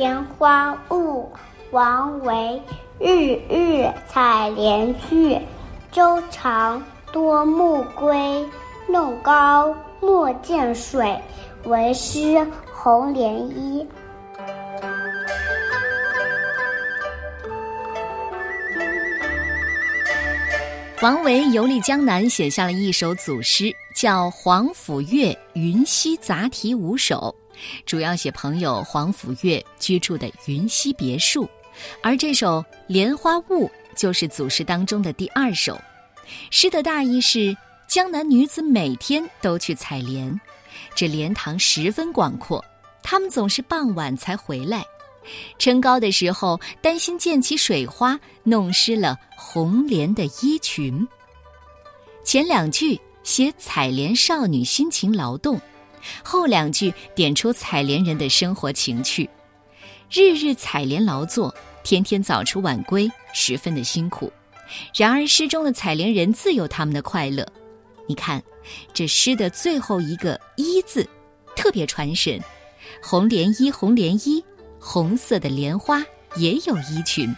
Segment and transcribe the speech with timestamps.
[0.00, 1.30] 莲花坞，
[1.72, 2.62] 王维。
[2.98, 5.38] 日日采莲去，
[5.92, 6.82] 洲长
[7.12, 8.48] 多暮归。
[8.88, 11.20] 弄篙莫溅水，
[11.64, 13.86] 为师红莲衣。
[21.02, 27.36] 王维游历江南，写下了一首组诗，叫《皇甫岳云溪杂题五首》，
[27.86, 31.48] 主要写朋友皇甫岳居住的云溪别墅。
[32.02, 35.78] 而这首《莲花坞》就是组诗当中的第二首。
[36.50, 37.56] 诗的大意是：
[37.88, 40.40] 江南女子每天都去采莲，
[40.94, 42.64] 这莲塘十分广阔，
[43.02, 44.84] 她们总是傍晚才回来。
[45.58, 51.06] 撑篙的时候，担心溅起水花，弄湿了红莲的衣裙。
[52.24, 55.60] 前两句写采莲少女辛勤劳动，
[56.22, 59.28] 后两句点出采莲人的生活情趣。
[60.10, 64.32] 日日采莲劳作，天天早出晚归，十分的辛苦。
[64.94, 67.46] 然而诗中的采莲人自有他们的快乐。
[68.06, 68.42] 你看，
[68.92, 71.08] 这诗的最后一个“衣”字，
[71.54, 72.40] 特别传神。
[73.02, 74.44] 红莲衣，红莲衣。
[74.80, 76.02] 红色的莲花
[76.36, 77.28] 也有衣裙。《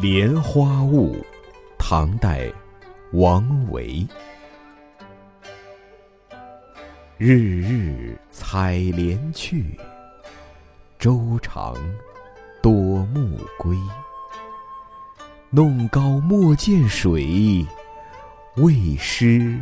[0.00, 1.14] 莲花坞》，
[1.78, 2.50] 唐代，
[3.12, 4.08] 王维。
[7.18, 9.78] 日日采莲去。
[10.98, 11.76] 洲长
[12.62, 12.72] 多
[13.12, 13.76] 暮归，
[15.50, 17.66] 弄篙莫溅水，
[18.56, 19.60] 为湿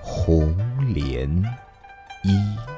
[0.00, 0.56] 红
[0.92, 1.30] 莲
[2.24, 2.75] 衣。